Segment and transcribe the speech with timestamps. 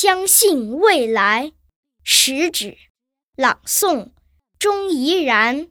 [0.00, 1.50] 相信未来，
[2.04, 2.78] 食指
[3.34, 4.10] 朗诵，
[4.56, 5.66] 钟怡然。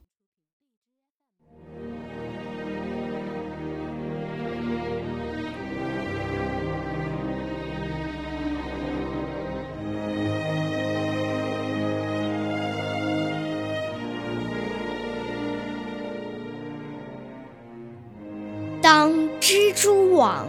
[18.82, 20.46] 当蜘蛛网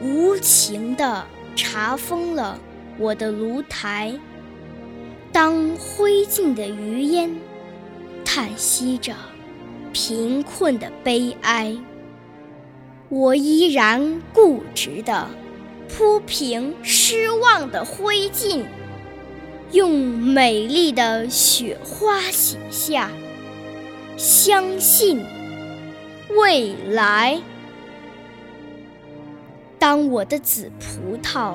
[0.00, 2.56] 无情地查封了
[3.00, 4.12] 我的炉台，
[5.32, 7.34] 当灰烬的余烟
[8.26, 9.14] 叹息着
[9.90, 11.74] 贫困的悲哀，
[13.08, 15.26] 我依然固执地
[15.88, 18.64] 铺平失望的灰烬，
[19.72, 23.10] 用美丽的雪花写下
[24.18, 25.24] 相信
[26.36, 27.40] 未来。
[29.78, 31.54] 当我的紫葡萄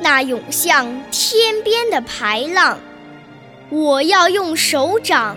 [0.00, 2.78] 那涌向天边的排浪，
[3.70, 5.36] 我要用手掌；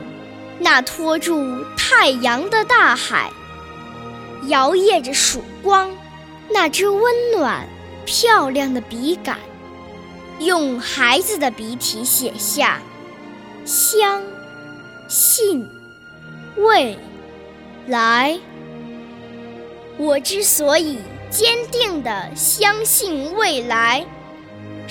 [0.59, 3.31] 那托住太阳的大海，
[4.47, 5.89] 摇曳着曙光；
[6.49, 7.67] 那支温暖
[8.05, 9.37] 漂亮的笔杆，
[10.39, 12.79] 用孩子的笔体写下
[13.65, 14.21] 相
[15.07, 15.67] 信
[16.57, 16.97] 未
[17.87, 18.37] 来。
[19.97, 20.99] 我之所以
[21.29, 24.05] 坚定地相信未来。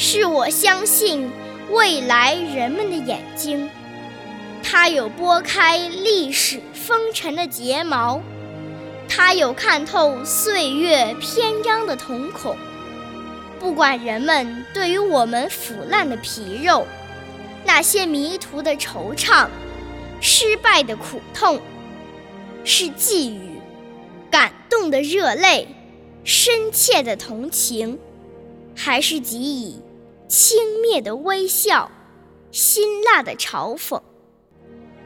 [0.01, 1.29] 是我相信
[1.73, 3.69] 未来人们的眼睛，
[4.63, 8.23] 它有拨开历史风尘的睫毛，
[9.09, 12.57] 它有看透岁月篇章的瞳孔。
[13.59, 16.87] 不管人们对于我们腐烂的皮肉，
[17.65, 19.49] 那些迷途的惆怅，
[20.21, 21.61] 失败的苦痛，
[22.63, 23.61] 是寄予
[24.31, 25.67] 感动的热泪，
[26.23, 27.99] 深切的同情，
[28.77, 29.88] 还是给予？
[30.29, 31.91] 轻蔑的微笑，
[32.53, 33.99] 辛辣的嘲讽。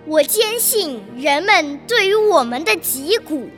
[0.05, 3.49] 我坚信，人们对于我们的脊骨，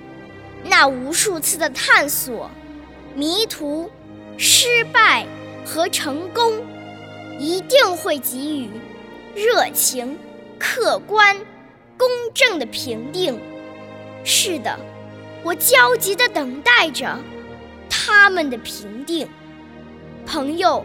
[0.62, 2.50] 那无数次的探索、
[3.14, 3.90] 迷途、
[4.36, 5.26] 失败
[5.64, 6.52] 和成功，
[7.38, 8.68] 一定会给予
[9.34, 10.18] 热情、
[10.58, 11.34] 客观、
[11.96, 13.40] 公正的评定。
[14.22, 14.78] 是的，
[15.42, 17.18] 我焦急地等待着
[17.88, 19.26] 他们的评定，
[20.26, 20.84] 朋友。